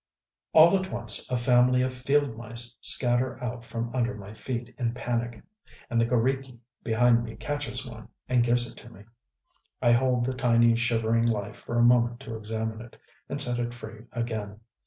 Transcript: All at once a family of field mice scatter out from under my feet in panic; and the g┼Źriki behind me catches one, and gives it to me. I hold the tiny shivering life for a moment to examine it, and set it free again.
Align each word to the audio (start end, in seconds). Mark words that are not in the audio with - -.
All 0.53 0.75
at 0.75 0.89
once 0.91 1.29
a 1.29 1.37
family 1.37 1.83
of 1.83 1.93
field 1.93 2.35
mice 2.35 2.75
scatter 2.81 3.37
out 3.43 3.63
from 3.63 3.93
under 3.95 4.15
my 4.15 4.33
feet 4.33 4.73
in 4.79 4.95
panic; 4.95 5.43
and 5.91 6.01
the 6.01 6.07
g┼Źriki 6.07 6.57
behind 6.83 7.23
me 7.23 7.35
catches 7.35 7.85
one, 7.85 8.07
and 8.27 8.43
gives 8.43 8.65
it 8.67 8.75
to 8.77 8.89
me. 8.89 9.03
I 9.79 9.91
hold 9.91 10.25
the 10.25 10.33
tiny 10.33 10.75
shivering 10.75 11.27
life 11.27 11.55
for 11.57 11.77
a 11.77 11.83
moment 11.83 12.19
to 12.21 12.35
examine 12.35 12.81
it, 12.81 12.97
and 13.29 13.39
set 13.39 13.59
it 13.59 13.75
free 13.75 14.05
again. 14.11 14.61